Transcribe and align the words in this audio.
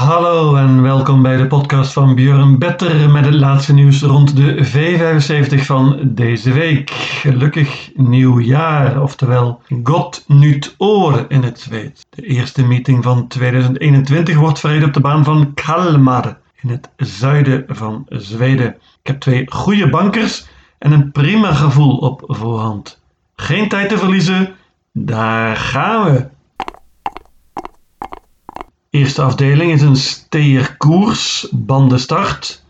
Hallo 0.00 0.56
en 0.56 0.82
welkom 0.82 1.22
bij 1.22 1.36
de 1.36 1.46
podcast 1.46 1.92
van 1.92 2.14
Björn 2.14 2.58
Better 2.58 3.10
met 3.10 3.24
het 3.24 3.34
laatste 3.34 3.72
nieuws 3.72 4.02
rond 4.02 4.36
de 4.36 4.66
V75 4.66 5.64
van 5.64 6.00
deze 6.04 6.52
week. 6.52 6.90
Gelukkig 6.90 7.90
nieuwjaar, 7.94 9.02
oftewel 9.02 9.62
God 9.82 10.24
Nut 10.26 10.74
Oor 10.78 11.24
in 11.28 11.42
het 11.42 11.60
Zweeds. 11.60 12.02
De 12.10 12.22
eerste 12.22 12.66
meeting 12.66 13.04
van 13.04 13.28
2021 13.28 14.36
wordt 14.36 14.60
verreden 14.60 14.88
op 14.88 14.94
de 14.94 15.00
baan 15.00 15.24
van 15.24 15.54
Kalmar 15.54 16.38
in 16.60 16.68
het 16.68 16.88
zuiden 16.96 17.64
van 17.68 18.06
Zweden. 18.08 18.68
Ik 18.74 19.06
heb 19.06 19.20
twee 19.20 19.50
goede 19.50 19.90
bankers 19.90 20.46
en 20.78 20.92
een 20.92 21.10
prima 21.12 21.54
gevoel 21.54 21.96
op 21.96 22.22
voorhand. 22.26 23.02
Geen 23.36 23.68
tijd 23.68 23.88
te 23.88 23.98
verliezen, 23.98 24.54
daar 24.92 25.56
gaan 25.56 26.04
we! 26.04 26.38
Eerste 28.90 29.22
afdeling 29.22 29.72
is 29.72 29.82
een 29.82 29.96
steerkoers, 29.96 31.48
bandenstart. 31.50 32.64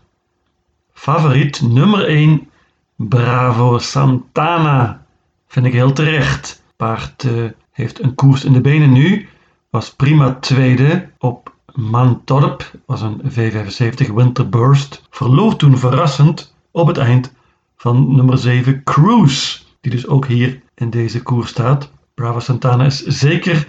Favoriet 0.93 1.61
nummer 1.61 2.07
1, 2.07 2.49
Bravo 2.95 3.77
Santana. 3.77 5.05
Vind 5.47 5.65
ik 5.65 5.73
heel 5.73 5.91
terecht. 5.91 6.63
Paard 6.75 7.23
uh, 7.23 7.49
heeft 7.71 8.03
een 8.03 8.15
koers 8.15 8.43
in 8.43 8.53
de 8.53 8.61
benen 8.61 8.91
nu. 8.91 9.29
Was 9.69 9.93
prima 9.93 10.33
tweede 10.35 11.09
op 11.17 11.55
Mantorp. 11.73 12.71
Was 12.85 13.01
een 13.01 13.21
V75 13.31 14.13
Winterburst. 14.13 15.01
Verloor 15.09 15.55
toen 15.55 15.77
verrassend 15.77 16.55
op 16.71 16.87
het 16.87 16.97
eind 16.97 17.33
van 17.77 18.15
nummer 18.15 18.37
7 18.37 18.83
Cruise. 18.83 19.59
Die 19.79 19.91
dus 19.91 20.07
ook 20.07 20.25
hier 20.25 20.61
in 20.75 20.89
deze 20.89 21.21
koers 21.21 21.49
staat. 21.49 21.91
Bravo 22.13 22.39
Santana 22.39 22.85
is 22.85 23.03
zeker 23.05 23.67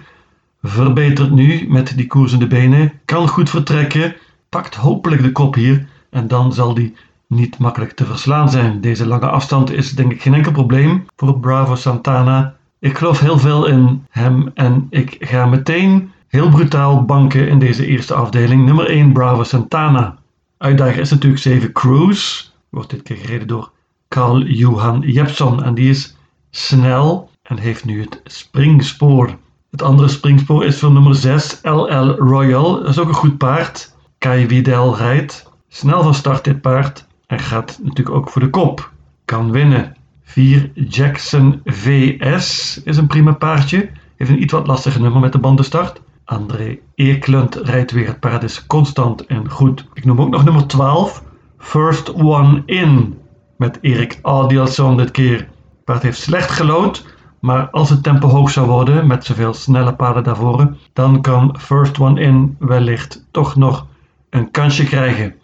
verbetert 0.63 1.31
nu 1.31 1.65
met 1.69 1.97
die 1.97 2.07
koersende 2.07 2.47
benen, 2.47 2.93
kan 3.05 3.27
goed 3.27 3.49
vertrekken, 3.49 4.15
pakt 4.49 4.75
hopelijk 4.75 5.21
de 5.21 5.31
kop 5.31 5.55
hier 5.55 5.87
en 6.09 6.27
dan 6.27 6.53
zal 6.53 6.73
die 6.73 6.95
niet 7.27 7.57
makkelijk 7.57 7.91
te 7.91 8.05
verslaan 8.05 8.49
zijn. 8.49 8.81
Deze 8.81 9.07
lange 9.07 9.29
afstand 9.29 9.71
is 9.71 9.91
denk 9.91 10.11
ik 10.11 10.21
geen 10.21 10.33
enkel 10.33 10.51
probleem 10.51 11.05
voor 11.15 11.39
Bravo 11.39 11.75
Santana. 11.75 12.55
Ik 12.79 12.97
geloof 12.97 13.19
heel 13.19 13.39
veel 13.39 13.65
in 13.65 14.05
hem 14.09 14.51
en 14.53 14.87
ik 14.89 15.15
ga 15.19 15.45
meteen 15.45 16.11
heel 16.27 16.49
brutaal 16.49 17.05
banken 17.05 17.47
in 17.47 17.59
deze 17.59 17.85
eerste 17.85 18.13
afdeling. 18.13 18.65
Nummer 18.65 18.85
1 18.85 19.13
Bravo 19.13 19.43
Santana. 19.43 20.17
Uitdager 20.57 20.99
is 20.99 21.09
natuurlijk 21.09 21.41
7 21.41 21.71
Cruise. 21.71 22.43
Wordt 22.69 22.89
dit 22.89 23.01
keer 23.01 23.17
gereden 23.17 23.47
door 23.47 23.71
Carl 24.07 24.43
Johan 24.43 25.01
Jepson 25.01 25.63
en 25.63 25.73
die 25.73 25.89
is 25.89 26.15
snel 26.49 27.29
en 27.41 27.57
heeft 27.57 27.85
nu 27.85 28.01
het 28.01 28.21
springspoor. 28.23 29.37
Het 29.73 29.81
andere 29.81 30.07
springspoor 30.07 30.65
is 30.65 30.79
voor 30.79 30.91
nummer 30.91 31.15
6, 31.15 31.59
LL 31.61 32.15
Royal. 32.15 32.79
Dat 32.79 32.89
is 32.89 32.99
ook 32.99 33.07
een 33.07 33.13
goed 33.13 33.37
paard. 33.37 33.95
Kai 34.17 34.47
Widel 34.47 34.97
rijdt. 34.97 35.49
Snel 35.67 36.03
van 36.03 36.13
start 36.13 36.43
dit 36.43 36.61
paard. 36.61 37.07
En 37.27 37.39
gaat 37.39 37.79
natuurlijk 37.83 38.15
ook 38.15 38.29
voor 38.29 38.41
de 38.41 38.49
kop. 38.49 38.91
Kan 39.25 39.51
winnen. 39.51 39.95
4 40.23 40.71
Jackson 40.73 41.61
VS 41.65 42.81
is 42.83 42.97
een 42.97 43.07
prima 43.07 43.31
paardje. 43.31 43.89
Heeft 44.15 44.31
een 44.31 44.41
iets 44.41 44.53
wat 44.53 44.67
lastige 44.67 45.01
nummer 45.01 45.19
met 45.19 45.31
de 45.31 45.39
bandenstart. 45.39 46.01
André 46.25 46.77
Eklund 46.95 47.55
rijdt 47.55 47.91
weer. 47.91 48.07
Het 48.07 48.19
paard 48.19 48.43
is 48.43 48.65
constant 48.65 49.25
en 49.25 49.49
goed. 49.49 49.85
Ik 49.93 50.05
noem 50.05 50.21
ook 50.21 50.29
nog 50.29 50.43
nummer 50.43 50.67
12. 50.67 51.23
First 51.57 52.13
One 52.13 52.63
In. 52.65 53.17
Met 53.57 53.77
Erik 53.81 54.19
Adielson 54.21 54.97
dit 54.97 55.11
keer. 55.11 55.37
Het 55.37 55.83
paard 55.83 56.01
heeft 56.01 56.19
slecht 56.19 56.51
gelood. 56.51 57.05
Maar 57.43 57.69
als 57.69 57.89
het 57.89 58.03
tempo 58.03 58.27
hoog 58.27 58.49
zou 58.49 58.67
worden, 58.67 59.07
met 59.07 59.25
zoveel 59.25 59.53
snelle 59.53 59.95
paarden 59.95 60.23
daarvoor, 60.23 60.75
dan 60.93 61.21
kan 61.21 61.55
First 61.59 61.99
One 61.99 62.21
In 62.21 62.55
wellicht 62.59 63.25
toch 63.31 63.55
nog 63.55 63.87
een 64.29 64.51
kansje 64.51 64.83
krijgen. 64.83 65.35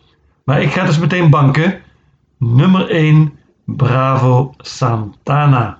Maar 0.44 0.62
ik 0.62 0.72
ga 0.72 0.86
dus 0.86 1.00
meteen 1.00 1.30
banken. 1.30 1.82
Nummer 2.38 2.90
1, 2.90 3.40
Bravo 3.66 4.54
Santana. 4.58 5.80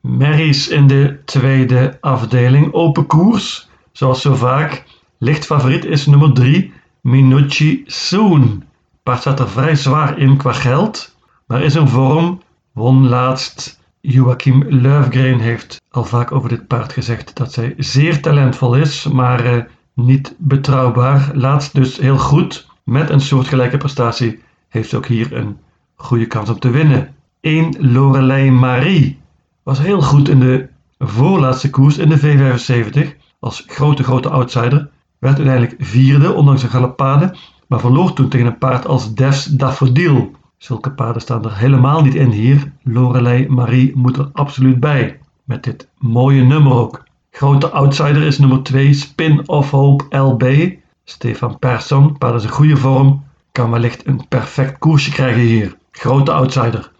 Merries 0.00 0.68
in 0.68 0.86
de 0.86 1.20
tweede 1.24 1.98
afdeling. 2.00 2.72
Open 2.72 3.06
koers, 3.06 3.68
zoals 3.92 4.20
zo 4.20 4.34
vaak. 4.34 4.84
Licht 5.18 5.46
favoriet 5.46 5.84
is 5.84 6.06
nummer 6.06 6.32
3, 6.32 6.72
Minucci 7.00 7.82
Soon. 7.86 8.64
Paard 9.02 9.20
staat 9.20 9.40
er 9.40 9.48
vrij 9.48 9.74
zwaar 9.74 10.18
in 10.18 10.36
qua 10.36 10.52
geld, 10.52 11.16
maar 11.46 11.62
is 11.62 11.74
een 11.74 11.88
vorm 11.88 12.42
won 12.74 13.08
laatst. 13.08 13.82
Joachim 14.00 14.64
Löfgren 14.68 15.38
heeft 15.38 15.80
al 15.90 16.04
vaak 16.04 16.32
over 16.32 16.48
dit 16.48 16.66
paard 16.66 16.92
gezegd 16.92 17.36
dat 17.36 17.52
zij 17.52 17.74
zeer 17.76 18.22
talentvol 18.22 18.74
is, 18.74 19.08
maar 19.08 19.54
uh, 19.54 19.62
niet 19.94 20.34
betrouwbaar. 20.38 21.30
Laatst 21.34 21.74
dus 21.74 21.96
heel 21.98 22.18
goed. 22.18 22.68
Met 22.84 23.10
een 23.10 23.20
soortgelijke 23.20 23.76
prestatie 23.76 24.42
heeft 24.68 24.88
ze 24.88 24.96
ook 24.96 25.06
hier 25.06 25.36
een 25.36 25.58
goede 25.94 26.26
kans 26.26 26.48
om 26.50 26.58
te 26.58 26.70
winnen. 26.70 27.14
1 27.40 27.92
Lorelei 27.92 28.50
Marie 28.50 29.20
was 29.62 29.78
heel 29.78 30.02
goed 30.02 30.28
in 30.28 30.40
de 30.40 30.68
voorlaatste 30.98 31.70
koers 31.70 31.98
in 31.98 32.08
de 32.08 32.20
V75 32.20 33.22
als 33.40 33.64
grote 33.66 34.02
grote 34.02 34.28
outsider. 34.28 34.90
Werd 35.18 35.36
uiteindelijk 35.36 35.74
vierde 35.78 36.32
ondanks 36.32 36.62
een 36.62 36.68
galopade, 36.68 37.36
maar 37.66 37.80
verloor 37.80 38.12
toen 38.12 38.28
tegen 38.28 38.46
een 38.46 38.58
paard 38.58 38.86
als 38.86 39.14
Des 39.14 39.44
Daffodil. 39.44 40.30
Zulke 40.64 40.90
paarden 40.90 41.22
staan 41.22 41.44
er 41.44 41.56
helemaal 41.56 42.02
niet 42.02 42.14
in 42.14 42.30
hier. 42.30 42.72
Lorelei 42.82 43.48
Marie 43.48 43.92
moet 43.96 44.16
er 44.16 44.30
absoluut 44.32 44.80
bij. 44.80 45.20
Met 45.44 45.64
dit 45.64 45.88
mooie 45.98 46.42
nummer 46.42 46.72
ook. 46.72 47.04
Grote 47.30 47.70
outsider 47.70 48.22
is 48.22 48.38
nummer 48.38 48.62
2 48.62 48.92
Spin 48.92 49.48
of 49.48 49.70
Hope 49.70 50.16
LB. 50.18 50.72
Stefan 51.04 51.58
Persson, 51.58 52.18
paard 52.18 52.34
is 52.34 52.44
een 52.44 52.50
goede 52.50 52.76
vorm. 52.76 53.24
Kan 53.52 53.70
wellicht 53.70 54.06
een 54.06 54.28
perfect 54.28 54.78
koersje 54.78 55.10
krijgen 55.10 55.42
hier. 55.42 55.76
Grote 55.90 56.32
outsider. 56.32 56.90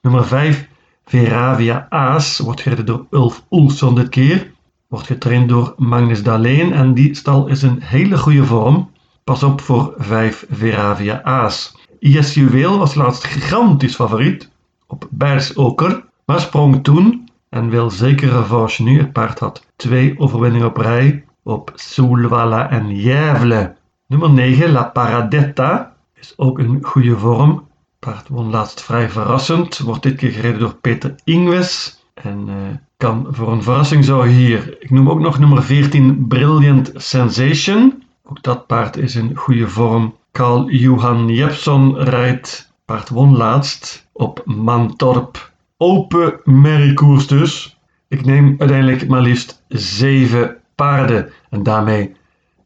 Nummer 0.00 0.24
5 0.24 0.68
Veravia 1.04 1.86
Aas 1.88 2.38
wordt 2.38 2.60
gereden 2.60 2.86
door 2.86 3.06
Ulf 3.10 3.44
Oelson 3.50 3.94
dit 3.94 4.08
keer. 4.08 4.52
Wordt 4.88 5.06
getraind 5.06 5.48
door 5.48 5.74
Magnus 5.76 6.22
Daleen 6.22 6.72
en 6.72 6.94
die 6.94 7.14
stal 7.14 7.46
is 7.46 7.62
een 7.62 7.82
hele 7.82 8.18
goede 8.18 8.44
vorm. 8.44 8.90
Pas 9.24 9.42
op 9.42 9.60
voor 9.60 9.94
5 9.98 10.46
Veravia 10.50 11.22
Aas. 11.22 11.82
IS 12.04 12.34
Juweel 12.34 12.78
was 12.78 12.94
laatst 12.94 13.24
gigantisch 13.24 13.94
favoriet 13.94 14.50
op 14.86 15.06
Bergsoker, 15.10 16.04
maar 16.24 16.40
sprong 16.40 16.82
toen 16.82 17.28
en 17.48 17.68
wil 17.68 17.90
zeker 17.90 18.28
revanche 18.28 18.82
nu. 18.82 18.98
Het 18.98 19.12
paard 19.12 19.38
had 19.38 19.66
twee 19.76 20.18
overwinningen 20.18 20.66
op 20.66 20.76
rij 20.76 21.24
op 21.42 21.72
Solvalla 21.74 22.70
en 22.70 22.96
Jävle. 22.96 23.74
Nummer 24.06 24.30
9, 24.30 24.72
La 24.72 24.82
Paradetta, 24.82 25.96
is 26.14 26.32
ook 26.36 26.58
een 26.58 26.78
goede 26.82 27.18
vorm. 27.18 27.68
Paard 27.98 28.28
won 28.28 28.50
laatst 28.50 28.82
vrij 28.82 29.10
verrassend, 29.10 29.78
wordt 29.78 30.02
dit 30.02 30.16
keer 30.16 30.30
gereden 30.30 30.60
door 30.60 30.74
Peter 30.74 31.14
Ingves 31.24 32.04
en 32.14 32.44
uh, 32.48 32.54
kan 32.96 33.26
voor 33.30 33.52
een 33.52 33.62
verrassing 33.62 34.04
zo 34.04 34.22
hier. 34.22 34.76
Ik 34.82 34.90
noem 34.90 35.10
ook 35.10 35.20
nog 35.20 35.38
nummer 35.38 35.62
14, 35.62 36.26
Brilliant 36.28 36.90
Sensation. 36.94 38.02
Ook 38.24 38.42
dat 38.42 38.66
paard 38.66 38.96
is 38.96 39.14
in 39.14 39.36
goede 39.36 39.68
vorm. 39.68 40.14
Carl 40.34 40.70
Johan 40.70 41.28
Jepson 41.28 41.98
rijdt, 41.98 42.72
paard 42.84 43.08
won 43.08 43.36
laatst, 43.36 44.08
op 44.12 44.42
Mantorp. 44.44 45.52
Open 45.76 46.40
merriekoers 46.44 47.26
dus. 47.26 47.78
Ik 48.08 48.24
neem 48.24 48.54
uiteindelijk 48.58 49.08
maar 49.08 49.20
liefst 49.20 49.62
7 49.68 50.56
paarden 50.74 51.30
en 51.50 51.62
daarmee 51.62 52.16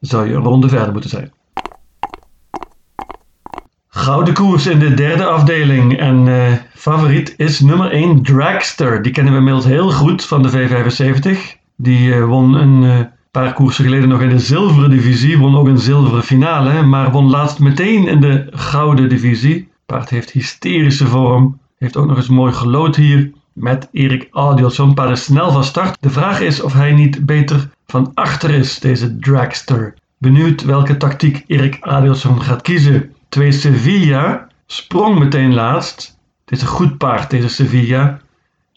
zou 0.01 0.29
je 0.29 0.35
een 0.35 0.43
ronde 0.43 0.69
verder 0.69 0.93
moeten 0.93 1.11
zijn. 1.11 1.33
Gouden 3.89 4.35
koers 4.35 4.67
in 4.67 4.79
de 4.79 4.95
derde 4.95 5.25
afdeling 5.25 5.99
en 5.99 6.27
uh, 6.27 6.53
favoriet 6.75 7.35
is 7.37 7.61
nummer 7.61 7.91
1 7.91 8.23
Dragster. 8.23 9.03
Die 9.03 9.13
kennen 9.13 9.33
we 9.33 9.39
inmiddels 9.39 9.67
heel 9.67 9.91
goed 9.91 10.25
van 10.25 10.43
de 10.43 10.51
V75. 10.51 11.59
Die 11.77 12.09
uh, 12.09 12.25
won 12.25 12.55
een 12.55 12.83
uh, 12.83 13.01
paar 13.31 13.53
koersen 13.53 13.85
geleden 13.85 14.09
nog 14.09 14.21
in 14.21 14.29
de 14.29 14.39
zilveren 14.39 14.91
divisie. 14.91 15.39
Won 15.39 15.57
ook 15.57 15.67
een 15.67 15.79
zilveren 15.79 16.23
finale, 16.23 16.83
maar 16.83 17.11
won 17.11 17.31
laatst 17.31 17.59
meteen 17.59 18.09
in 18.09 18.21
de 18.21 18.47
gouden 18.51 19.09
divisie. 19.09 19.69
Paard 19.87 20.11
heeft 20.11 20.31
hysterische 20.31 21.07
vorm. 21.07 21.59
Heeft 21.79 21.97
ook 21.97 22.07
nog 22.07 22.17
eens 22.17 22.29
mooi 22.29 22.53
gelood 22.53 22.97
hier. 22.97 23.31
Met 23.53 23.89
Erik 23.93 24.29
Adielson. 24.31 24.95
Paard 24.95 25.11
is 25.11 25.25
snel 25.25 25.51
van 25.51 25.65
start. 25.65 25.97
De 26.01 26.11
vraag 26.11 26.41
is 26.41 26.63
of 26.63 26.73
hij 26.73 26.93
niet 26.93 27.27
beter 27.27 27.71
van 27.87 28.11
achter 28.15 28.51
is, 28.51 28.79
deze 28.79 29.19
dragster. 29.19 29.95
Benieuwd 30.19 30.65
welke 30.65 30.97
tactiek 30.97 31.45
Erik 31.47 31.77
Adielson 31.81 32.43
gaat 32.43 32.63
kiezen. 32.63 33.13
Twee 33.29 33.53
Sevilla. 33.53 34.49
Sprong 34.67 35.19
meteen 35.19 35.55
laatst. 35.55 36.19
Het 36.45 36.57
is 36.57 36.61
een 36.61 36.69
goed 36.69 36.99
paard, 36.99 37.31
deze 37.31 37.49
Sevilla. 37.49 38.21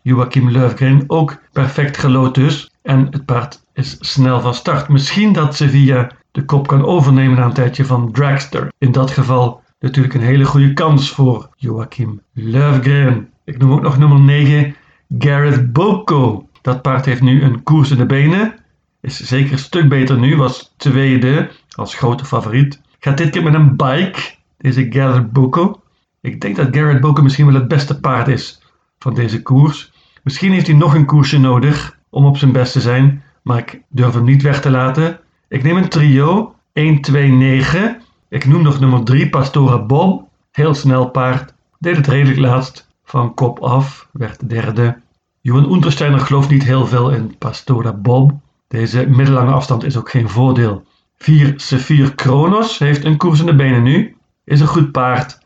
Joachim 0.04 0.50
Löfgren 0.50 1.04
ook 1.08 1.38
perfect 1.52 1.98
gelood 1.98 2.36
dus. 2.36 2.71
En 2.82 3.08
het 3.12 3.26
paard 3.26 3.64
is 3.74 3.98
snel 4.00 4.42
van 4.42 4.54
start. 4.54 4.88
Misschien 4.88 5.34
dat 5.34 5.56
Sevilla 5.56 6.12
de 6.32 6.46
kop 6.46 6.68
kan 6.68 6.86
overnemen 6.86 7.38
na 7.38 7.46
een 7.46 7.54
tijdje 7.54 7.86
van 7.86 8.12
Dragster. 8.12 8.72
In 8.78 8.92
dat 8.92 9.12
geval 9.12 9.64
natuurlijk 9.80 10.14
een 10.14 10.22
hele 10.22 10.46
goede 10.46 10.74
kans 10.74 11.10
voor 11.10 11.50
Joachim 11.56 12.22
Löfgren. 12.34 13.30
Ik 13.44 13.58
noem 13.58 13.72
ook 13.72 13.82
nog 13.82 13.98
nummer 13.98 14.20
9, 14.20 14.76
Gareth 15.20 15.74
Boko. 15.74 16.48
Dat 16.62 16.82
paard 16.82 17.06
heeft 17.06 17.22
nu 17.22 17.44
een 17.44 17.64
koers 17.64 17.92
in 17.92 17.98
de 17.98 18.06
benen. 18.06 18.56
is 19.02 19.20
zeker 19.20 19.52
een 19.52 19.58
stuk 19.58 19.90
beter 19.90 20.20
nu, 20.20 20.38
was 20.38 20.74
tweede 20.78 21.52
als 21.76 21.96
grote 21.96 22.26
favoriet. 22.26 22.82
Gaat 23.00 23.18
dit 23.18 23.30
keer 23.30 23.44
met 23.44 23.54
een 23.54 23.76
bike, 23.76 24.22
deze 24.58 24.88
Garrett 24.90 25.32
Boko. 25.32 25.82
Ik 26.22 26.42
denk 26.42 26.56
dat 26.56 26.68
Garrett 26.72 27.02
Boko 27.02 27.22
misschien 27.22 27.46
wel 27.46 27.56
het 27.56 27.68
beste 27.68 28.00
paard 28.00 28.28
is 28.28 28.62
van 29.00 29.14
deze 29.14 29.42
koers. 29.42 29.92
Misschien 30.24 30.52
heeft 30.52 30.68
hij 30.68 30.76
nog 30.76 30.94
een 30.94 31.06
koersje 31.06 31.40
nodig 31.40 32.00
om 32.12 32.26
op 32.26 32.38
zijn 32.38 32.52
best 32.52 32.72
te 32.72 32.82
zijn, 32.82 33.24
maar 33.42 33.58
ik 33.58 33.82
durf 33.90 34.14
hem 34.14 34.24
niet 34.24 34.42
weg 34.42 34.62
te 34.62 34.70
laten. 34.70 35.20
Ik 35.48 35.64
neem 35.64 35.78
een 35.78 35.90
trio, 35.90 36.56
1, 36.74 37.02
2, 37.02 37.32
9. 37.32 38.02
Ik 38.30 38.46
noem 38.46 38.62
nog 38.62 38.80
nummer 38.80 39.04
3, 39.04 39.30
Pastora 39.30 39.86
Bob. 39.86 40.30
Heel 40.52 40.74
snel 40.74 41.10
paard, 41.10 41.54
deed 41.80 41.96
het 41.96 42.08
redelijk 42.08 42.40
laatst 42.40 42.88
van 43.04 43.34
kop 43.34 43.60
af, 43.60 44.08
werd 44.12 44.50
derde. 44.50 45.00
Johan 45.42 45.72
Untersteiner 45.74 46.20
gelooft 46.20 46.50
niet 46.50 46.64
heel 46.64 46.88
veel 46.88 47.12
in 47.12 47.38
Pastora 47.38 47.94
Bob. 47.94 48.32
Deze 48.68 49.08
middellange 49.10 49.52
afstand 49.52 49.84
is 49.84 49.98
ook 49.98 50.10
geen 50.10 50.30
voordeel. 50.30 50.84
4 51.18 51.54
Sephir 51.56 52.16
Kronos 52.16 52.78
heeft 52.78 53.04
een 53.04 53.18
koers 53.18 53.40
in 53.40 53.46
de 53.46 53.56
benen 53.56 53.84
nu. 53.84 54.16
Is 54.44 54.60
een 54.60 54.68
goed 54.68 54.92
paard, 54.92 55.40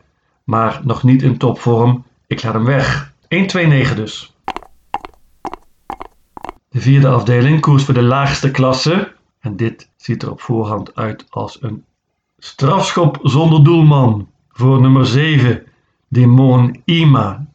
maar 0.44 0.80
nog 0.84 1.02
niet 1.02 1.22
in 1.22 1.38
topvorm. 1.38 2.04
Ik 2.26 2.42
laat 2.42 2.54
hem 2.54 2.64
weg. 2.64 3.12
1-2-9 3.92 3.94
dus. 3.94 4.35
De 6.76 6.82
vierde 6.82 7.08
afdeling, 7.08 7.60
koers 7.60 7.84
voor 7.84 7.94
de 7.94 8.02
laagste 8.02 8.50
klasse. 8.50 9.12
En 9.40 9.56
dit 9.56 9.90
ziet 9.96 10.22
er 10.22 10.30
op 10.30 10.40
voorhand 10.40 10.94
uit 10.94 11.26
als 11.28 11.62
een 11.62 11.84
strafschop 12.38 13.18
zonder 13.22 13.64
doelman. 13.64 14.28
Voor 14.48 14.80
nummer 14.80 15.06
7, 15.06 15.62
Demon 16.08 16.82
Ima. 16.84 17.46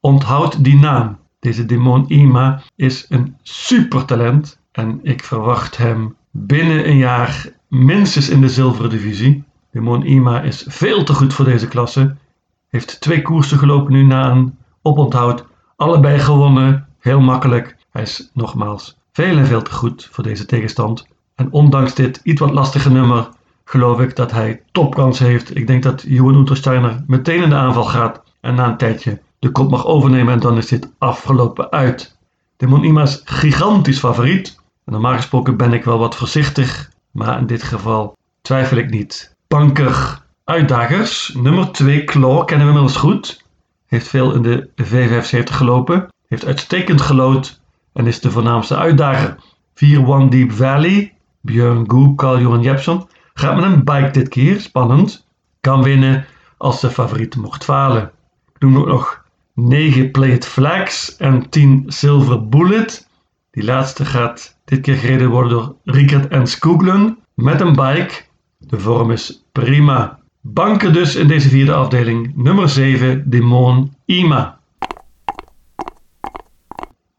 Onthoud 0.00 0.64
die 0.64 0.76
naam. 0.76 1.18
Deze 1.38 1.66
Demon 1.66 2.04
Ima 2.08 2.62
is 2.76 3.06
een 3.08 3.36
supertalent 3.42 4.58
en 4.72 5.00
ik 5.02 5.24
verwacht 5.24 5.76
hem 5.76 6.16
binnen 6.30 6.88
een 6.88 6.96
jaar 6.96 7.46
minstens 7.68 8.28
in 8.28 8.40
de 8.40 8.48
zilveren 8.48 8.90
divisie. 8.90 9.44
Demon 9.72 10.06
Ima 10.06 10.40
is 10.40 10.64
veel 10.68 11.04
te 11.04 11.14
goed 11.14 11.34
voor 11.34 11.44
deze 11.44 11.68
klasse. 11.68 12.16
Heeft 12.68 13.00
twee 13.00 13.22
koersen 13.22 13.58
gelopen 13.58 13.92
nu 13.92 14.02
na 14.02 14.30
een 14.30 14.58
oponthoud. 14.82 15.44
Allebei 15.76 16.18
gewonnen, 16.18 16.86
heel 16.98 17.20
makkelijk. 17.20 17.78
Hij 17.90 18.02
is 18.02 18.30
nogmaals 18.32 18.96
veel 19.12 19.36
en 19.36 19.46
veel 19.46 19.62
te 19.62 19.72
goed 19.72 20.08
voor 20.12 20.24
deze 20.24 20.46
tegenstand. 20.46 21.06
En 21.34 21.52
ondanks 21.52 21.94
dit 21.94 22.20
iets 22.22 22.40
wat 22.40 22.50
lastige 22.50 22.90
nummer 22.90 23.28
geloof 23.64 24.00
ik 24.00 24.16
dat 24.16 24.30
hij 24.30 24.62
topkans 24.72 25.18
heeft. 25.18 25.56
Ik 25.56 25.66
denk 25.66 25.82
dat 25.82 26.04
Johan 26.06 26.34
Untersteiner 26.34 27.04
meteen 27.06 27.42
in 27.42 27.48
de 27.48 27.54
aanval 27.54 27.84
gaat 27.84 28.22
en 28.40 28.54
na 28.54 28.66
een 28.66 28.76
tijdje 28.76 29.20
de 29.40 29.50
kop 29.50 29.70
mag 29.70 29.86
overnemen 29.86 30.32
en 30.32 30.40
dan 30.40 30.56
is 30.56 30.66
dit 30.66 30.90
afgelopen 30.98 31.70
uit. 31.70 32.16
Demon 32.56 32.84
Ima 32.84 33.02
is 33.02 33.20
gigantisch 33.24 33.98
favoriet. 33.98 34.58
En 34.84 34.92
normaal 34.92 35.16
gesproken 35.16 35.56
ben 35.56 35.72
ik 35.72 35.84
wel 35.84 35.98
wat 35.98 36.16
voorzichtig, 36.16 36.90
maar 37.10 37.38
in 37.38 37.46
dit 37.46 37.62
geval 37.62 38.16
twijfel 38.42 38.76
ik 38.76 38.90
niet. 38.90 39.36
Banker 39.48 40.22
uitdagers. 40.44 41.34
Nummer 41.34 41.72
2 41.72 42.04
Claw 42.04 42.44
kennen 42.44 42.66
we 42.66 42.72
inmiddels 42.72 43.00
goed. 43.00 43.44
Heeft 43.86 44.08
veel 44.08 44.32
in 44.34 44.42
de 44.42 44.68
V75 44.82 45.42
gelopen. 45.52 46.08
Heeft 46.28 46.46
uitstekend 46.46 47.00
gelood 47.00 47.60
en 48.00 48.06
is 48.06 48.20
de 48.20 48.30
voornaamste 48.30 48.76
uitdager. 48.76 49.36
4 49.74 50.06
One 50.06 50.28
Deep 50.28 50.52
Valley. 50.52 51.14
Björn 51.40 51.90
Goe, 51.90 52.14
Carl 52.14 52.40
Johan 52.40 52.62
Jepson. 52.62 53.08
Gaat 53.34 53.54
met 53.54 53.64
een 53.64 53.84
bike 53.84 54.10
dit 54.10 54.28
keer, 54.28 54.60
spannend. 54.60 55.26
Kan 55.60 55.82
winnen 55.82 56.24
als 56.56 56.80
de 56.80 56.90
favoriet 56.90 57.36
mocht 57.36 57.64
falen. 57.64 58.10
Noem 58.58 58.76
ook 58.76 58.86
nog 58.86 59.24
9 59.54 60.10
Play 60.10 60.30
It 60.30 60.46
Flags 60.46 61.16
en 61.16 61.48
10 61.48 61.84
Silver 61.86 62.48
Bullet. 62.48 63.08
Die 63.50 63.64
laatste 63.64 64.04
gaat 64.04 64.56
dit 64.64 64.80
keer 64.80 64.96
gereden 64.96 65.30
worden 65.30 65.50
door 65.52 65.74
Rickert 65.84 66.28
en 66.28 66.46
Skooglen 66.46 67.18
met 67.34 67.60
een 67.60 67.74
bike. 67.74 68.22
De 68.58 68.78
vorm 68.78 69.10
is 69.10 69.44
prima. 69.52 70.18
Banken 70.40 70.92
dus 70.92 71.16
in 71.16 71.28
deze 71.28 71.48
vierde 71.48 71.72
afdeling. 71.72 72.32
Nummer 72.36 72.68
7, 72.68 73.30
Demon 73.30 73.94
Ima. 74.04 74.59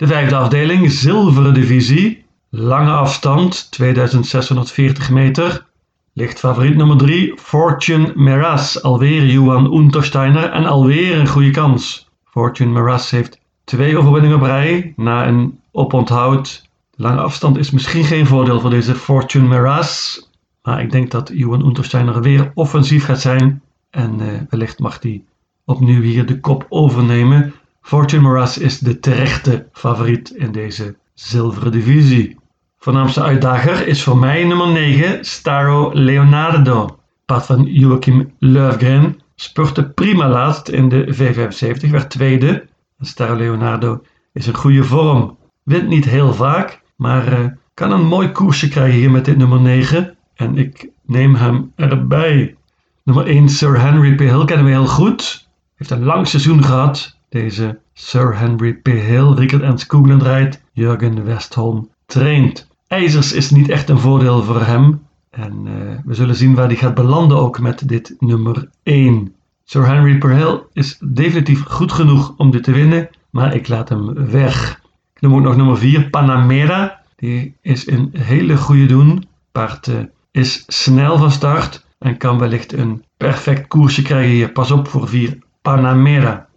De 0.01 0.07
vijfde 0.07 0.36
afdeling, 0.36 0.92
zilveren 0.92 1.53
divisie. 1.53 2.25
Lange 2.50 2.92
afstand, 2.92 3.71
2640 3.71 5.09
meter. 5.09 5.65
Ligt 6.13 6.39
favoriet 6.39 6.75
nummer 6.75 6.98
3, 6.98 7.33
Fortune 7.36 8.12
Meras. 8.15 8.81
Alweer 8.81 9.25
Johan 9.25 9.74
Untersteiner 9.74 10.50
en 10.50 10.65
alweer 10.65 11.19
een 11.19 11.27
goede 11.27 11.50
kans. 11.50 12.09
Fortune 12.24 12.71
Meras 12.71 13.09
heeft 13.09 13.39
twee 13.63 13.98
overwinningen 13.98 14.38
op 14.38 14.44
rij 14.44 14.94
na 14.95 15.27
een 15.27 15.59
oponthoud. 15.71 16.69
Lange 16.95 17.21
afstand 17.21 17.57
is 17.57 17.71
misschien 17.71 18.03
geen 18.03 18.25
voordeel 18.25 18.59
voor 18.59 18.69
deze 18.69 18.95
Fortune 18.95 19.48
Meras. 19.48 20.27
Maar 20.63 20.81
ik 20.81 20.92
denk 20.92 21.12
dat 21.12 21.31
Johan 21.33 21.65
Untersteiner 21.65 22.21
weer 22.21 22.51
offensief 22.53 23.06
gaat 23.06 23.21
zijn. 23.21 23.62
En 23.89 24.19
uh, 24.21 24.27
wellicht 24.50 24.80
mag 24.80 25.01
hij 25.01 25.24
opnieuw 25.65 26.01
hier 26.01 26.25
de 26.25 26.39
kop 26.39 26.65
overnemen. 26.69 27.53
Fortune 27.81 28.47
is 28.59 28.79
de 28.79 28.99
terechte 28.99 29.67
favoriet 29.73 30.29
in 30.29 30.51
deze 30.51 30.95
zilveren 31.13 31.71
divisie. 31.71 32.39
Voornaamste 32.77 33.21
uitdager 33.21 33.87
is 33.87 34.03
voor 34.03 34.17
mij 34.17 34.43
nummer 34.43 34.67
9, 34.67 35.25
Staro 35.25 35.89
Leonardo. 35.93 36.99
Paard 37.25 37.45
van 37.45 37.63
Joachim 37.63 38.33
Löfgren 38.39 39.19
spurte 39.35 39.89
prima 39.89 40.29
laatst 40.29 40.67
in 40.67 40.89
de 40.89 41.15
V75, 41.15 41.89
werd 41.89 42.09
tweede. 42.09 42.65
Staro 42.99 43.35
Leonardo 43.35 44.01
is 44.33 44.47
in 44.47 44.53
goede 44.53 44.83
vorm. 44.83 45.37
Wint 45.63 45.87
niet 45.87 46.05
heel 46.05 46.33
vaak, 46.33 46.81
maar 46.95 47.39
uh, 47.39 47.45
kan 47.73 47.91
een 47.91 48.05
mooi 48.05 48.31
koersje 48.31 48.67
krijgen 48.67 48.99
hier 48.99 49.11
met 49.11 49.25
dit 49.25 49.37
nummer 49.37 49.61
9. 49.61 50.17
En 50.35 50.57
ik 50.57 50.89
neem 51.05 51.35
hem 51.35 51.71
erbij. 51.75 52.55
Nummer 53.03 53.25
1, 53.25 53.49
Sir 53.49 53.79
Henry 53.79 54.15
P. 54.15 54.19
Hill 54.19 54.45
kennen 54.45 54.65
we 54.65 54.71
heel 54.71 54.87
goed. 54.87 55.47
Heeft 55.75 55.91
een 55.91 56.03
lang 56.03 56.27
seizoen 56.27 56.63
gehad. 56.63 57.19
Deze 57.31 57.79
Sir 57.93 58.37
Henry 58.37 58.73
P. 58.73 58.87
Hill, 58.87 59.33
Rickert 59.33 59.61
en 59.61 60.23
rijdt. 60.23 60.61
Jurgen 60.71 61.25
Westholm 61.25 61.89
traint. 62.05 62.67
IJzers 62.87 63.33
is 63.33 63.49
niet 63.49 63.69
echt 63.69 63.89
een 63.89 63.99
voordeel 63.99 64.43
voor 64.43 64.61
hem. 64.61 65.01
En 65.29 65.65
uh, 65.65 65.73
we 66.05 66.13
zullen 66.13 66.35
zien 66.35 66.55
waar 66.55 66.67
hij 66.67 66.75
gaat 66.75 66.93
belanden 66.93 67.37
ook 67.37 67.59
met 67.59 67.87
dit 67.87 68.15
nummer 68.19 68.69
1. 68.83 69.35
Sir 69.63 69.87
Henry 69.87 70.17
P. 70.17 70.23
Hill 70.23 70.61
is 70.73 70.97
definitief 71.03 71.63
goed 71.63 71.91
genoeg 71.91 72.33
om 72.37 72.51
dit 72.51 72.63
te 72.63 72.71
winnen. 72.71 73.09
Maar 73.29 73.55
ik 73.55 73.67
laat 73.67 73.89
hem 73.89 74.13
weg. 74.29 74.81
Noem 75.19 75.35
ook 75.35 75.43
nog 75.43 75.55
nummer 75.55 75.77
4, 75.77 76.09
Panamera. 76.09 77.01
Die 77.15 77.55
is 77.61 77.87
een 77.87 78.09
hele 78.17 78.57
goede 78.57 78.85
doen. 78.85 79.27
Paard 79.51 79.87
uh, 79.87 79.95
is 80.31 80.63
snel 80.67 81.17
van 81.17 81.31
start 81.31 81.85
en 82.00 82.17
kan 82.17 82.39
wellicht 82.39 82.73
een 82.73 83.03
perfect 83.17 83.67
koersje 83.67 84.01
krijgen 84.01 84.31
hier. 84.31 84.51
Pas 84.51 84.71
op 84.71 84.88
voor 84.88 85.07
4 85.07 85.38
Panamera. 85.61 86.50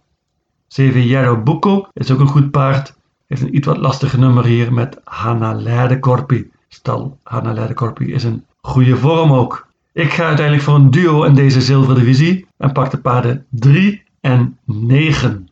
7 0.75 1.05
Yarrow 1.05 1.43
Bucco 1.43 1.87
is 1.93 2.11
ook 2.11 2.19
een 2.19 2.27
goed 2.27 2.51
paard. 2.51 2.95
Heeft 3.27 3.41
een 3.41 3.55
iets 3.55 3.67
wat 3.67 3.77
lastiger 3.77 4.19
nummer 4.19 4.45
hier 4.45 4.73
met 4.73 4.99
Hanna 5.03 5.53
Leidekorpi. 5.53 6.51
Stal 6.67 7.19
Hanna 7.23 7.53
Leidekorpi 7.53 8.13
is 8.13 8.23
een 8.23 8.45
goede 8.61 8.97
vorm 8.97 9.31
ook. 9.31 9.67
Ik 9.93 10.13
ga 10.13 10.25
uiteindelijk 10.25 10.65
voor 10.65 10.75
een 10.75 10.91
duo 10.91 11.23
in 11.23 11.33
deze 11.33 11.61
zilveren 11.61 11.95
divisie 11.95 12.47
en 12.57 12.71
pak 12.71 12.91
de 12.91 12.97
paarden 12.97 13.45
3 13.49 14.03
en 14.21 14.57
9. 14.65 15.47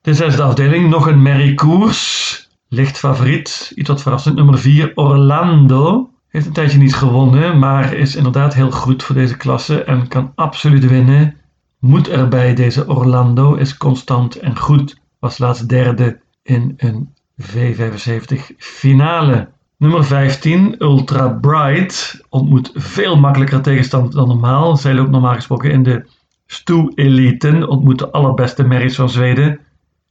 De 0.00 0.14
zesde 0.14 0.42
afdeling, 0.42 0.90
nog 0.90 1.06
een 1.06 1.22
merriekoers. 1.22 2.48
Licht 2.68 2.98
favoriet, 2.98 3.72
iets 3.74 3.88
wat 3.88 4.02
verrassend. 4.02 4.36
Nummer 4.36 4.58
4, 4.58 4.92
Orlando. 4.94 6.10
Heeft 6.28 6.46
een 6.46 6.52
tijdje 6.52 6.78
niet 6.78 6.94
gewonnen, 6.94 7.58
maar 7.58 7.92
is 7.92 8.16
inderdaad 8.16 8.54
heel 8.54 8.70
goed 8.70 9.02
voor 9.02 9.14
deze 9.14 9.36
klasse 9.36 9.84
en 9.84 10.08
kan 10.08 10.32
absoluut 10.34 10.86
winnen. 10.86 11.40
Moet 11.82 12.08
erbij, 12.08 12.54
deze 12.54 12.88
Orlando 12.88 13.54
is 13.54 13.76
constant 13.76 14.36
en 14.36 14.58
goed. 14.58 15.00
Was 15.18 15.38
laatst 15.38 15.68
derde 15.68 16.20
in 16.42 16.74
een 16.76 17.14
V75 17.42 18.56
finale. 18.56 19.48
Nummer 19.76 20.04
15, 20.04 20.74
Ultra 20.78 21.28
Bright, 21.28 22.24
ontmoet 22.28 22.70
veel 22.74 23.16
makkelijker 23.16 23.60
tegenstand 23.60 24.12
dan 24.12 24.28
normaal. 24.28 24.76
Zij 24.76 24.94
loopt 24.94 25.10
normaal 25.10 25.34
gesproken 25.34 25.70
in 25.70 25.82
de 25.82 26.06
Stoe 26.46 26.92
Eliten, 26.94 27.68
ontmoet 27.68 27.98
de 27.98 28.10
allerbeste 28.10 28.62
merries 28.62 28.96
van 28.96 29.08
Zweden. 29.08 29.60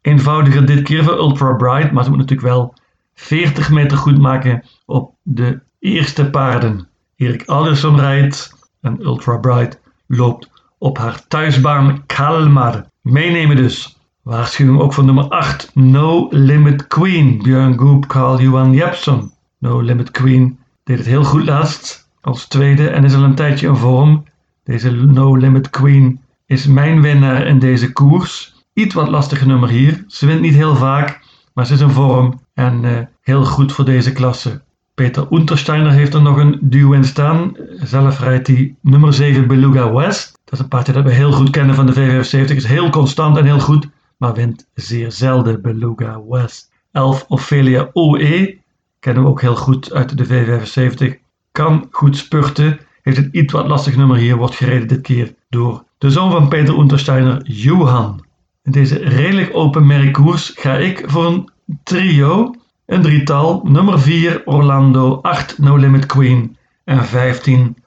Eenvoudiger 0.02 0.66
dit 0.66 0.82
keer 0.82 1.04
voor 1.04 1.18
Ultra 1.18 1.54
Bright, 1.54 1.92
maar 1.92 2.04
ze 2.04 2.10
moet 2.10 2.20
natuurlijk 2.20 2.48
wel 2.48 2.74
40 3.14 3.70
meter 3.70 3.98
goed 3.98 4.20
maken 4.20 4.64
op 4.86 5.14
de 5.22 5.60
eerste 5.80 6.30
paarden. 6.30 6.88
Erik 7.16 7.46
Alderson 7.46 8.00
rijdt 8.00 8.70
en 8.82 9.06
Ultra 9.06 9.38
Bright 9.38 9.82
loopt 10.08 10.50
op 10.82 10.98
haar 10.98 11.28
thuisbaan 11.28 12.04
Kalmar. 12.06 12.86
Meenemen 13.02 13.56
dus. 13.56 13.98
Waarschuwing 14.22 14.80
ook 14.80 14.94
van 14.94 15.06
nummer 15.06 15.24
8, 15.24 15.72
No 15.74 16.28
Limit 16.30 16.88
Queen, 16.88 17.40
Björn 17.44 17.80
Goop, 17.80 18.08
Carl 18.08 18.42
Johan 18.42 18.74
Jepson. 18.74 19.32
No 19.58 19.82
Limit 19.82 20.12
Queen 20.12 20.60
deed 20.84 20.98
het 20.98 21.08
heel 21.08 21.24
goed 21.24 21.46
laatst 21.46 22.10
als 22.22 22.48
tweede 22.48 22.90
en 22.90 23.04
is 23.04 23.16
al 23.16 23.24
een 23.24 23.36
tijdje 23.36 23.68
in 23.68 23.76
vorm. 23.76 24.24
Deze 24.64 24.92
No 24.92 25.36
Limit 25.36 25.70
Queen 25.70 26.20
is 26.46 26.68
mijn 26.68 27.02
winnaar 27.02 27.48
in 27.48 27.60
deze 27.60 27.92
koers. 27.92 28.54
Iets 28.74 28.94
wat 28.94 29.08
lastige 29.08 29.48
nummer 29.48 29.70
hier. 29.70 30.04
Ze 30.08 30.26
wint 30.26 30.42
niet 30.42 30.56
heel 30.56 30.76
vaak, 30.76 31.22
maar 31.54 31.66
ze 31.66 31.74
is 31.74 31.82
in 31.82 31.90
vorm 31.90 32.40
en 32.54 32.84
uh, 32.84 32.98
heel 33.22 33.46
goed 33.46 33.72
voor 33.72 33.86
deze 33.86 34.12
klasse. 34.12 34.62
Peter 34.96 35.28
Untersteiner 35.32 35.92
heeft 35.92 36.14
er 36.14 36.22
nog 36.22 36.38
een 36.38 36.58
duo 36.62 36.92
in 36.92 37.04
staan. 37.04 37.56
Zelf 37.84 38.20
rijdt 38.20 38.48
hij 38.48 38.76
nummer 38.82 39.14
7 39.14 39.48
Beluga 39.48 39.94
West. 39.94 40.40
Dat 40.52 40.60
is 40.60 40.66
een 40.66 40.72
paardje 40.72 40.94
dat 40.94 41.04
we 41.04 41.14
heel 41.14 41.32
goed 41.32 41.50
kennen 41.50 41.76
van 41.76 41.86
de 41.86 41.94
V75. 41.94 42.56
Is 42.56 42.66
heel 42.66 42.90
constant 42.90 43.38
en 43.38 43.46
heel 43.46 43.60
goed, 43.60 43.88
maar 44.18 44.34
wint 44.34 44.68
zeer 44.74 45.12
zelden 45.12 45.62
Beluga 45.62 46.22
West. 46.30 46.72
11 46.92 47.26
Ophelia 47.28 47.90
OE 47.94 48.58
kennen 49.00 49.24
we 49.24 49.30
ook 49.30 49.42
heel 49.42 49.56
goed 49.56 49.94
uit 49.94 50.18
de 50.18 50.26
V75. 50.26 51.20
Kan 51.52 51.88
goed 51.92 52.18
spurten. 52.18 52.80
Heeft 53.02 53.18
een 53.18 53.30
iets 53.32 53.54
wat 53.54 53.68
lastig 53.68 53.96
nummer 53.96 54.18
hier. 54.18 54.36
Wordt 54.36 54.56
gereden 54.56 54.88
dit 54.88 55.02
keer 55.02 55.36
door 55.50 55.84
de 55.98 56.10
zoon 56.10 56.32
van 56.32 56.48
Peter 56.48 56.80
Untersteiner, 56.80 57.42
Johan. 57.44 58.26
In 58.64 58.72
deze 58.72 58.98
redelijk 58.98 59.50
open 59.54 59.88
merkkoers 59.88 60.52
ga 60.56 60.74
ik 60.74 61.04
voor 61.06 61.26
een 61.26 61.50
trio. 61.84 62.56
Een 62.86 63.02
drietal. 63.02 63.62
Nummer 63.64 64.00
4 64.00 64.42
Orlando, 64.46 65.20
8 65.22 65.58
No 65.58 65.76
Limit 65.76 66.06
Queen 66.06 66.58
en 66.84 67.06
15 67.06 67.78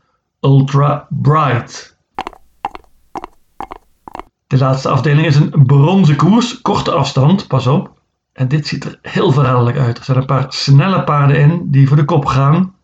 Ultra 0.40 1.06
Bright. 1.10 1.93
De 4.54 4.60
laatste 4.60 4.88
afdeling 4.88 5.26
is 5.26 5.36
een 5.36 5.66
bronzen 5.66 6.16
koers, 6.16 6.60
korte 6.60 6.90
afstand, 6.90 7.46
pas 7.46 7.66
op. 7.66 7.90
En 8.32 8.48
dit 8.48 8.66
ziet 8.66 8.84
er 8.84 8.98
heel 9.02 9.32
verraderlijk 9.32 9.78
uit. 9.78 9.98
Er 9.98 10.04
zijn 10.04 10.18
een 10.18 10.26
paar 10.26 10.46
snelle 10.48 11.04
paarden 11.04 11.36
in 11.36 11.70
die 11.70 11.88
voor 11.88 11.96
de 11.96 12.04
kop 12.04 12.24
gaan. 12.24 12.74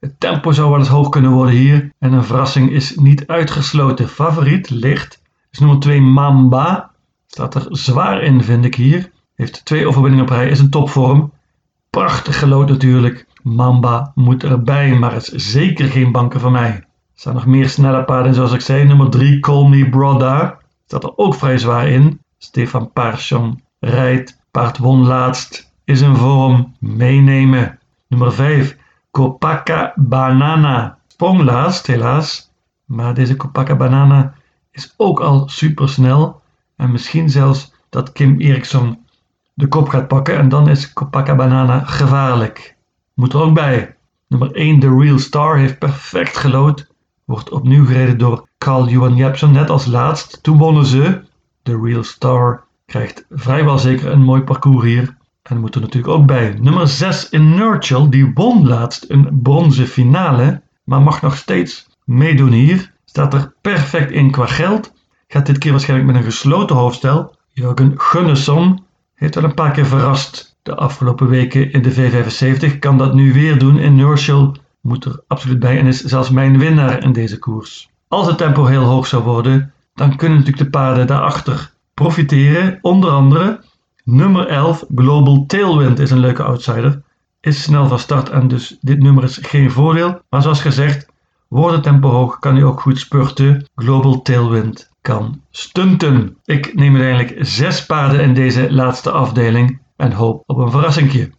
Het 0.00 0.20
tempo 0.20 0.52
zou 0.52 0.70
wel 0.70 0.78
eens 0.78 0.88
hoog 0.88 1.08
kunnen 1.08 1.30
worden 1.30 1.54
hier. 1.54 1.92
En 1.98 2.12
een 2.12 2.24
verrassing 2.24 2.70
is 2.70 2.94
niet 2.94 3.26
uitgesloten. 3.26 4.08
Favoriet 4.08 4.70
ligt 4.70 5.22
is 5.50 5.58
nummer 5.58 5.78
2 5.78 6.00
Mamba. 6.00 6.90
Staat 7.26 7.54
er 7.54 7.66
zwaar 7.68 8.22
in 8.22 8.42
vind 8.42 8.64
ik 8.64 8.74
hier. 8.74 9.10
Heeft 9.34 9.64
twee 9.64 9.86
overwinningen 9.86 10.24
op 10.24 10.30
rij. 10.30 10.48
Is 10.48 10.60
een 10.60 10.70
topvorm. 10.70 11.32
Prachtig 11.90 12.38
gelood 12.38 12.68
natuurlijk. 12.68 13.26
Mamba 13.42 14.12
moet 14.14 14.44
erbij, 14.44 14.94
maar 14.94 15.14
is 15.14 15.28
zeker 15.28 15.88
geen 15.88 16.12
banken 16.12 16.40
van 16.40 16.52
mij. 16.52 16.70
Er 16.70 16.84
staan 17.14 17.34
nog 17.34 17.46
meer 17.46 17.68
snelle 17.68 18.04
paarden 18.04 18.34
zoals 18.34 18.52
ik 18.52 18.60
zei. 18.60 18.84
Nummer 18.84 19.10
3 19.10 19.40
Call 19.40 19.68
Me 19.68 19.88
Brother. 19.88 20.64
Staat 20.86 21.04
er 21.04 21.16
ook 21.16 21.34
vrij 21.34 21.58
zwaar 21.58 21.88
in. 21.88 22.20
Stefan 22.38 22.92
Parson 22.92 23.62
rijdt 23.78 24.40
Paard 24.50 24.78
won 24.78 25.06
laatst, 25.06 25.72
is 25.84 26.00
in 26.00 26.16
vorm, 26.16 26.74
meenemen. 26.78 27.78
Nummer 28.08 28.32
5, 28.32 28.76
Copacabana. 29.10 29.92
Banana. 29.96 30.98
Sprong 31.06 31.42
laatst, 31.42 31.86
helaas. 31.86 32.52
Maar 32.84 33.14
deze 33.14 33.36
Copacabana 33.36 34.06
Banana 34.06 34.34
is 34.70 34.94
ook 34.96 35.20
al 35.20 35.48
supersnel. 35.48 36.42
En 36.76 36.92
misschien 36.92 37.30
zelfs 37.30 37.72
dat 37.88 38.12
Kim 38.12 38.40
Eriksson 38.40 39.04
de 39.54 39.68
kop 39.68 39.88
gaat 39.88 40.08
pakken. 40.08 40.36
En 40.36 40.48
dan 40.48 40.68
is 40.68 40.92
Copacabana 40.92 41.78
gevaarlijk. 41.78 42.76
Moet 43.14 43.32
er 43.32 43.40
ook 43.40 43.54
bij. 43.54 43.96
Nummer 44.28 44.52
1, 44.52 44.80
The 44.80 44.96
Real 44.98 45.18
Star, 45.18 45.56
heeft 45.56 45.78
perfect 45.78 46.36
gelood. 46.36 46.94
Wordt 47.26 47.50
opnieuw 47.50 47.84
gereden 47.86 48.18
door 48.18 48.48
Carl 48.58 48.88
Johan 48.88 49.16
Jepsen, 49.16 49.52
net 49.52 49.70
als 49.70 49.86
laatst. 49.86 50.42
Toen 50.42 50.58
wonnen 50.58 50.86
ze. 50.86 51.24
The 51.62 51.80
Real 51.82 52.04
Star 52.04 52.66
Krijgt 52.86 53.26
vrijwel 53.30 53.78
zeker 53.78 54.12
een 54.12 54.22
mooi 54.22 54.42
parcours 54.42 54.84
hier. 54.84 55.16
En 55.42 55.60
moet 55.60 55.74
er 55.74 55.80
natuurlijk 55.80 56.12
ook 56.14 56.26
bij. 56.26 56.58
Nummer 56.60 56.88
6 56.88 57.28
in 57.28 57.54
Nurchill, 57.54 58.08
die 58.08 58.30
won 58.34 58.66
laatst 58.66 59.04
een 59.10 59.40
bronzen 59.42 59.86
finale. 59.86 60.62
Maar 60.84 61.02
mag 61.02 61.22
nog 61.22 61.36
steeds 61.36 61.86
meedoen 62.04 62.52
hier. 62.52 62.92
Staat 63.04 63.34
er 63.34 63.54
perfect 63.60 64.10
in 64.10 64.30
qua 64.30 64.46
geld. 64.46 64.92
Gaat 65.28 65.46
dit 65.46 65.58
keer 65.58 65.70
waarschijnlijk 65.70 66.12
met 66.12 66.16
een 66.16 66.30
gesloten 66.30 66.76
hoofdstel. 66.76 67.36
Jurgen 67.52 68.00
Gunnesson 68.00 68.84
heeft 69.14 69.34
wel 69.34 69.44
een 69.44 69.54
paar 69.54 69.72
keer 69.72 69.86
verrast 69.86 70.58
de 70.62 70.74
afgelopen 70.74 71.28
weken 71.28 71.72
in 71.72 71.82
de 71.82 71.94
V75. 71.94 72.78
Kan 72.78 72.98
dat 72.98 73.14
nu 73.14 73.32
weer 73.32 73.58
doen 73.58 73.78
in 73.78 73.94
Nurchill. 73.94 74.50
Moet 74.86 75.04
er 75.04 75.20
absoluut 75.26 75.58
bij 75.58 75.78
en 75.78 75.86
is 75.86 76.02
zelfs 76.02 76.30
mijn 76.30 76.58
winnaar 76.58 77.02
in 77.02 77.12
deze 77.12 77.38
koers. 77.38 77.88
Als 78.08 78.26
het 78.26 78.38
tempo 78.38 78.64
heel 78.64 78.82
hoog 78.82 79.06
zou 79.06 79.22
worden, 79.22 79.72
dan 79.94 80.16
kunnen 80.16 80.38
natuurlijk 80.38 80.64
de 80.64 80.78
paarden 80.78 81.06
daarachter 81.06 81.72
profiteren. 81.94 82.78
Onder 82.80 83.10
andere 83.10 83.60
nummer 84.04 84.46
11 84.46 84.84
Global 84.94 85.44
Tailwind 85.46 85.98
is 85.98 86.10
een 86.10 86.18
leuke 86.18 86.42
outsider. 86.42 87.02
Is 87.40 87.62
snel 87.62 87.88
van 87.88 87.98
start 87.98 88.28
en 88.28 88.48
dus 88.48 88.76
dit 88.80 88.98
nummer 88.98 89.24
is 89.24 89.38
geen 89.42 89.70
voordeel. 89.70 90.20
Maar 90.30 90.42
zoals 90.42 90.60
gezegd, 90.60 91.06
wordt 91.48 91.74
het 91.74 91.82
tempo 91.82 92.10
hoog, 92.10 92.38
kan 92.38 92.54
hij 92.54 92.64
ook 92.64 92.80
goed 92.80 92.98
spurten. 92.98 93.64
Global 93.74 94.22
Tailwind 94.22 94.90
kan 95.00 95.40
stunten. 95.50 96.36
Ik 96.44 96.74
neem 96.74 96.96
uiteindelijk 96.96 97.46
zes 97.46 97.86
paarden 97.86 98.20
in 98.20 98.34
deze 98.34 98.72
laatste 98.72 99.10
afdeling 99.10 99.80
en 99.96 100.12
hoop 100.12 100.42
op 100.46 100.58
een 100.58 100.70
verrassingje. 100.70 101.30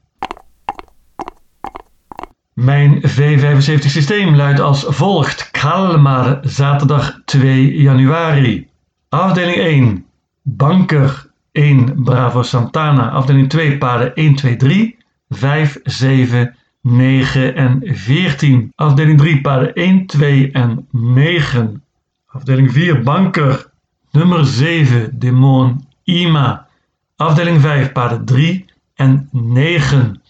Mijn 2.57 3.01
V75 3.01 3.85
systeem 3.85 4.35
luidt 4.35 4.59
als 4.59 4.85
volgt. 4.87 5.51
Kalmar, 5.51 6.39
zaterdag 6.41 7.21
2 7.25 7.81
januari. 7.81 8.67
Afdeling 9.09 9.57
1. 9.57 10.05
Banker 10.41 11.25
1 11.51 12.03
Bravo 12.03 12.43
Santana. 12.43 13.09
Afdeling 13.09 13.49
2 13.49 13.77
paarden 13.77 14.15
1, 14.15 14.35
2, 14.35 14.55
3, 14.55 14.95
5, 15.29 15.79
7, 15.83 16.55
9 16.81 17.53
en 17.53 17.81
14. 17.83 18.71
Afdeling 18.75 19.17
3 19.17 19.41
paarden 19.41 19.73
1, 19.73 20.05
2 20.05 20.51
en 20.51 20.87
9. 20.91 21.83
Afdeling 22.25 22.71
4 22.71 23.03
Banker. 23.03 23.69
Nummer 24.11 24.45
7 24.45 25.09
Demon 25.13 25.87
Ima. 26.03 26.67
Afdeling 27.15 27.61
5 27.61 27.91
paarden 27.91 28.25
3 28.25 28.65
en 28.95 29.29
9. 29.31 30.21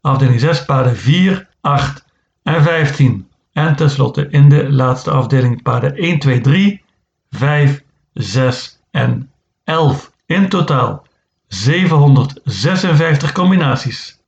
Afdeling 0.00 0.40
6 0.40 0.64
paarden 0.64 0.96
4, 0.96 1.46
8 1.66 2.04
en 2.42 2.62
15. 2.62 3.28
En 3.52 3.76
tenslotte 3.76 4.28
in 4.30 4.48
de 4.48 4.72
laatste 4.72 5.10
afdeling 5.10 5.62
paarden 5.62 5.96
1, 5.96 6.18
2, 6.18 6.40
3, 6.40 6.82
5, 7.30 7.82
6 8.14 8.80
en 8.90 9.30
11. 9.64 10.10
In 10.26 10.48
totaal 10.48 11.06
756 11.48 13.32
combinaties. 13.32 14.20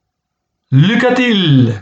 Lucatiel! 0.68 1.78